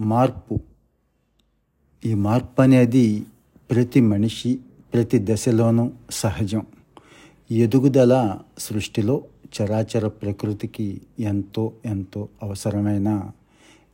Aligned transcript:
మార్పు. 0.00 0.60
ఈ 2.04 2.14
మార్పు 2.14 2.62
అనేది 2.62 3.24
ప్రతి 3.70 4.00
మనిషి 4.00 4.58
ప్రతి 4.94 5.18
దశలోనూ 5.22 5.90
సహజం. 6.10 6.66
ఎదుగుదల 7.50 8.38
సృష్టిలో 8.58 9.24
చరాచర 9.62 10.08
ప్రకృతికి 10.08 11.00
ఎంతో 11.20 11.72
ఎంతో 11.84 12.28
అవసరమైన 12.42 13.30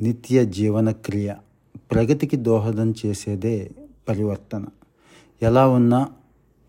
నిత్య 0.00 0.46
జీవన 0.46 0.90
క్రియ 0.90 1.34
ప్రగతికి 1.92 2.36
దోహదం 2.36 2.94
చేసేదే 3.06 3.70
పరివర్తన. 4.08 4.64
ఎలా 5.42 5.68
ఉన్నా 5.68 6.08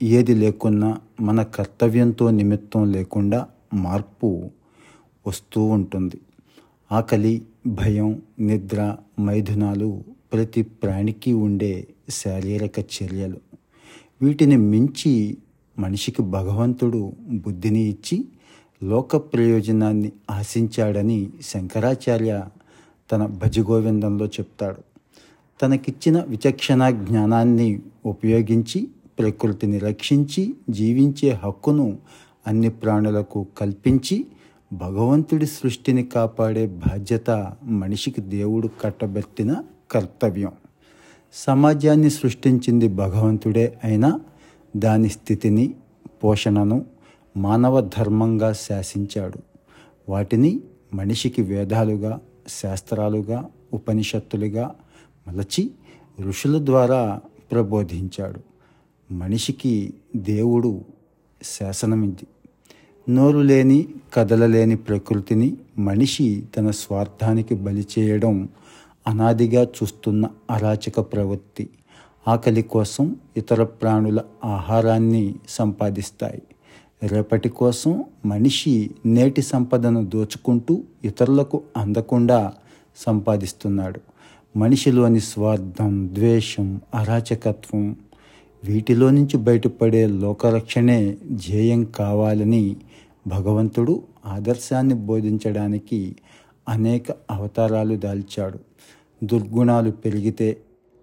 ఏది 0.03 0.35
లేకున్నా 0.35 0.97
మన 1.21 1.43
కర్తవ్యంతో 1.43 2.31
నిమిత్తం 2.31 2.91
లేకుండా 2.91 3.47
మార్పు 3.73 4.49
వస్తూ 5.27 5.63
ఉంటుంది. 5.63 6.21
ఆకలి 6.91 7.41
భయం 7.67 8.21
నిద్ర 8.39 8.95
మైథునాలు 9.19 10.03
ప్రతి 10.33 10.61
ప్రాణికి 10.61 11.33
ఉండే 11.33 11.87
శారీరక 12.09 12.79
చర్యలు. 12.79 13.37
వీటిని 14.21 14.57
మించి 14.57 15.37
మనిషికి 15.79 16.21
భగవంతుడు 16.21 17.13
బుద్ధిని 17.29 17.79
ఇచ్చి 17.79 18.25
లోక 18.83 19.15
ప్రయోజనాన్ని 19.15 20.11
ఆశించాడని 20.31 21.29
శంకరాచార్య 21.41 22.47
తన 23.11 23.25
భజగోవిందంలో 23.25 24.25
చెప్తాడు. 24.25 24.81
తనకిచ్చిన 25.61 26.23
విచక్షణ 26.27 26.89
జ్ఞానాన్ని 26.89 27.81
ఉపయోగించి 28.05 28.87
ప్రకృతిని 29.19 29.77
రక్షించి 29.77 30.53
జీవించే 30.69 31.29
హక్కును 31.43 31.97
అన్ని 32.47 32.69
ప్రాణులకు 32.69 33.45
కల్పించి 33.57 34.25
భగవంతుడి 34.73 35.45
సృష్టిని 35.45 36.03
కాపాడే 36.03 36.67
బాధ్యత 36.67 37.53
మనిషికి 37.63 38.21
దేవుడు 38.21 38.69
కట్టబెట్టిన 38.81 39.55
కర్తవ్యం. 39.91 40.51
సమాజాన్ని 41.33 42.09
సృష్టించింది 42.09 42.87
భగవంతుడే 42.87 43.79
అయినా 43.83 44.19
దాని 44.77 45.09
స్థితిని 45.09 45.75
పోషణను 46.23 46.85
మానవ 47.37 47.81
ధర్మంగా 47.81 48.53
శాసించాడు. 48.53 49.39
వాటిని 50.09 50.61
మనిషికి 50.93 51.41
వేదాలుగా 51.41 52.21
శాస్త్రాలుగా 52.47 53.49
ఉపనిషత్తులుగా 53.73 54.75
మలచి 55.27 55.71
ఋషుల 56.21 56.65
ద్వారా 56.65 57.21
ప్రబోధించాడు. 57.51 58.39
మనిషికి 59.13 59.93
దేవుడు 60.15 60.81
శాసనమిది. 61.43 62.27
నోరు 63.09 63.39
లేని 63.39 63.85
కదలలేని 64.13 64.75
ప్రకృతిని 64.75 65.57
మనిషి 65.77 66.43
తన 66.57 66.71
స్వార్థానికి 66.71 67.55
బలి 67.55 67.87
చేయడం 67.99 68.49
అనాదిగా 69.07 69.63
చూస్తున్న 69.63 70.27
అరాచక 70.51 70.99
ప్రవృత్తి. 70.99 71.69
ఆకలి 72.27 72.61
కోసం 72.61 73.15
ఇతర 73.37 73.63
ప్రాణుల 73.63 74.19
ఆహారాన్ని 74.45 75.35
సంపాదిస్తాయి. 75.49 76.41
రేపటి 77.03 77.49
కోసం 77.49 78.03
మనిషి 78.25 78.91
నేటి 79.05 79.41
సంపదను 79.41 80.05
దోచుకుంటూ 80.05 80.81
ఇతరులకు 81.03 81.61
అందకుండా 81.77 82.53
సంపాదిస్తున్నాడు. 82.97 83.99
మనిషిలోని 84.57 85.19
స్వార్థం 85.19 86.09
ద్వేషం 86.13 86.81
అరాచకత్వం 86.95 87.95
వీటిలో 88.63 89.09
నుంచి 89.09 89.37
బయటపడే 89.37 90.07
లోకరక్షణే 90.07 91.17
ధ్యేయం 91.31 91.83
కావాలని 91.83 92.75
భగవంతుడు 93.27 94.03
ఆదర్శాన్ని 94.25 94.95
బోధించడానికి 94.95 96.15
అనేక 96.69 97.05
అవతారాలు 97.31 97.95
దాల్చాడు. 97.95 98.59
దుర్గుణాలు 99.23 99.91
పెరిగితే 99.91 100.57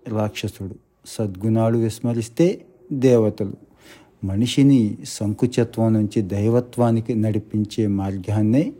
రాక్షసుడు 0.09 0.75
సద్గుణాలు 1.07 1.79
విస్మరిస్తే 1.79 2.65
దేవతలు. 2.93 3.53
మనిషిని 4.25 4.99
సంకుచత్వం 5.05 5.93
నుంచి 5.93 6.23
దైవత్వానికి 6.23 7.15
నడిపించే 7.15 7.87
మార్గాన్నే 7.87 8.73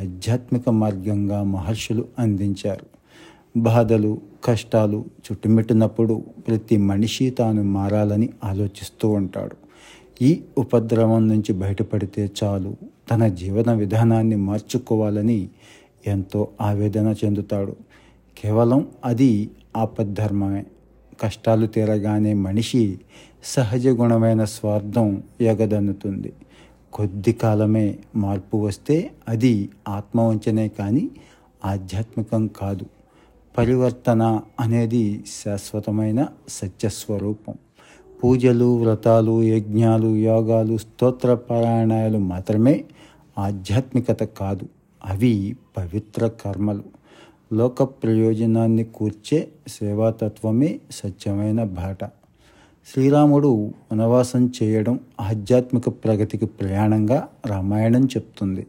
ఆధ్యాత్మిక 0.00 0.68
మార్గంగా 0.68 1.42
మహర్షులు 1.42 2.04
అందించారు. 2.18 2.86
బాధలు 3.56 4.20
కష్టాలు 4.44 5.04
చుట్టుముట్టినప్పుడు 5.18 6.24
ప్రతి 6.48 6.76
మనిషి 6.76 7.30
తాను 7.30 7.62
మారాలని 7.62 8.28
ఆలోచిస్తూ 8.44 9.08
ఉంటాడు. 9.08 9.67
ఈ 10.22 10.42
ఉపద్రవం 10.58 11.28
నుంచి 11.28 11.52
బయటపడితే 11.52 12.30
చాలు. 12.44 12.76
తన 13.10 13.28
జీవన 13.28 13.72
విధానాన్ని 13.72 14.36
మార్చుకోవాలని 14.36 15.48
ఎంతో 16.06 16.48
ఆవేదన 16.60 17.14
చెందుతాడు. 17.24 17.76
కేవలం 18.38 18.88
అది 19.04 19.50
ఆపద్ధర్మమే. 19.76 20.66
కష్టాలు 21.20 21.66
తీరగానే 21.66 22.34
మనిషి 22.34 23.00
సహజ 23.44 23.86
గుణమైన 23.86 24.44
స్వార్థం 24.44 25.22
ఎగదన్నుతుంది. 25.40 26.32
కొద్ది 26.92 27.32
కాలమే 27.32 27.98
మార్పు 28.16 28.56
వస్తే 28.56 29.10
అది 29.28 29.68
ఆత్మవంచనే 29.88 30.68
కానీ 30.68 31.10
ఆధ్యాత్మికం 31.64 32.46
కాదు. 32.46 32.86
పరివర్తన 33.58 34.40
అనేది 34.60 35.24
శాశ్వతమైన 35.44 36.26
సత్యస్వరూపం. 36.48 37.54
పూజలు 38.24 38.76
వ్రతాలు 38.76 39.42
యజ్ఞాలు 39.42 40.16
యోగాలు 40.16 40.76
స్తోత్ర 40.76 41.34
పారాయణాలు 41.34 42.18
మాత్రమే 42.18 42.84
ఆధ్యాత్మికత 43.38 44.22
కాదు. 44.24 44.68
అవి 45.06 45.56
పవిత్ర 45.76 46.26
కర్మలు. 46.26 46.82
లోక 47.52 47.82
ప్రయోజనాన్ని 47.82 48.84
కూర్చే 48.84 49.48
సేవాతత్వమే 49.68 50.80
సత్యమైన 50.90 51.64
బాట. 51.64 52.04
శ్రీరాముడు 52.92 53.72
వనవాసం 53.92 54.52
చేయడం 54.62 55.00
ఆధ్యాత్మిక 55.20 55.88
ప్రగతికి 55.88 56.46
ప్రయాణంగా 56.46 57.28
రామాయణం 57.46 58.04
చెప్తుంది. 58.04 58.66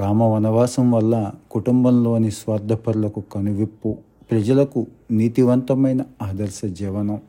రామ 0.00 0.22
వనవాసం 0.22 0.92
వల్ల 0.92 1.30
కుటుంబంలోని 1.50 2.30
స్వార్థపరులకు 2.30 3.22
కనువిప్పు 3.32 3.96
ప్రజలకు 4.30 4.86
నీతివంతమైన 5.10 6.02
ఆదర్శ 6.22 6.64
జీవనం 6.64 7.20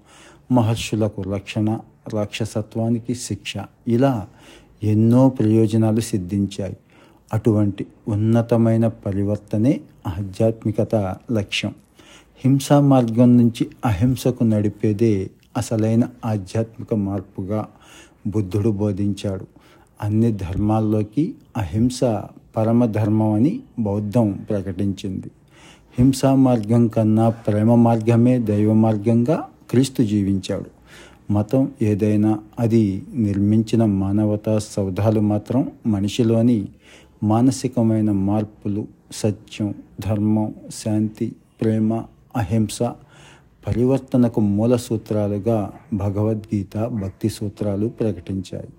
మహర్షులకు 0.53 1.21
రక్షణ 1.21 1.79
రాక్షసత్వానికి 2.13 3.15
శిక్ష. 3.15 3.53
ఇలా 3.87 4.27
ఎన్నో 4.83 5.29
ప్రయోజనాలు 5.29 5.99
సిద్ధించాయి. 5.99 6.77
అటువంటి 7.33 7.85
ఉన్నతమైన 8.07 8.87
పరివర్తనే 8.87 9.81
ఆధ్యాత్మికత 10.07 10.95
లక్ష్యం. 11.31 11.73
హింసా 12.45 12.79
మార్గం 12.79 13.37
నుంచి 13.37 13.67
అహింసకు 13.85 14.43
నడిపేదే 14.43 15.29
అసలైన 15.57 16.03
ఆధ్యాత్మిక 16.25 16.93
మార్పుగా 16.93 17.67
బుద్ధుడు 18.27 18.69
బోధించాడు. 18.69 19.47
అన్ని 20.01 20.31
ధర్మాల్లోకి 20.31 21.35
అహింస 21.57 21.99
పరమధర్మం 22.57 23.33
అని 23.33 23.59
బౌద్ధం 23.79 24.45
ప్రకటించింది. 24.49 25.31
హింసా 25.99 26.35
మార్గం 26.35 26.87
కన్నా 26.87 27.29
ప్రేమ 27.29 27.75
మార్గమే 27.75 28.39
దైవ 28.39 28.73
మార్గంగా 28.73 29.47
క్రీస్తు 29.73 30.03
జీవించాడు. 30.03 30.65
మతం 31.33 31.71
ఏదైనా 31.81 32.39
అది 32.59 33.03
నిర్మించిన 33.15 33.85
మానవతా 33.85 34.59
సౌధాలు 34.59 35.19
మాత్రం 35.19 35.71
మనిషిలోని 35.87 36.65
మానసికమైన 37.23 38.11
మార్పులు 38.11 38.87
సత్యం 39.11 39.73
ధర్మం 39.99 40.53
శాంతి 40.85 41.35
ప్రేమ 41.61 41.93
అహింస 42.37 42.83
పరివర్తనకు 43.67 44.41
మూల 44.41 44.75
సూత్రాలుగా 44.75 45.71
భగవద్గీత 45.93 46.77
భక్తి 46.77 47.29
సూత్రాలు 47.29 47.87
ప్రకటించాయి. 47.87 48.69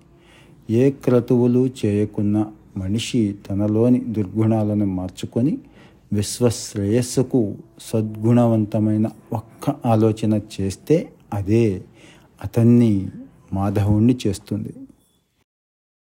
ఏ 0.75 0.89
క్రతువులు 0.91 1.69
చేయకున్న 1.85 2.45
మనిషి 2.77 3.35
తనలోని 3.49 3.99
దుర్గుణాలను 3.99 4.85
మార్చుకొని 4.85 5.57
విశ్వశ్రేయస్సుకు 6.15 7.41
సద్గుణవంతమైన 7.87 9.07
ఒక్క 9.33 9.73
ఆలోచన 9.85 10.33
చేస్తే 10.55 10.95
అదే 11.33 11.65
అతన్ని 12.43 12.93
మాధవుణ్ణి 13.53 14.15
చేస్తుంది. 14.23 14.71